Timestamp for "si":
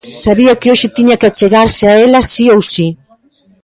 2.31-2.45, 2.73-2.87